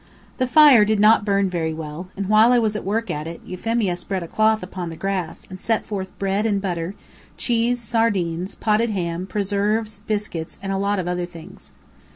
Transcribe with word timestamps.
The 0.39 0.47
fire 0.47 0.83
did 0.83 0.99
not 0.99 1.25
burn 1.25 1.47
very 1.47 1.75
well, 1.75 2.09
and 2.17 2.27
while 2.27 2.51
I 2.51 2.57
was 2.57 2.75
at 2.75 2.83
work 2.83 3.11
at 3.11 3.27
it, 3.27 3.39
Euphemia 3.45 3.95
spread 3.95 4.23
a 4.23 4.27
cloth 4.27 4.63
upon 4.63 4.89
the 4.89 4.95
grass, 4.95 5.45
and 5.47 5.59
set 5.59 5.85
forth 5.85 6.09
bread 6.17 6.47
and 6.47 6.59
butter, 6.59 6.95
cheese, 7.37 7.79
sardines, 7.79 8.55
potted 8.55 8.89
ham, 8.89 9.27
preserves, 9.27 10.01
biscuits, 10.07 10.57
and 10.63 10.71
a 10.71 10.77
lot 10.79 10.97
of 10.97 11.07
other 11.07 11.27
things. 11.27 11.71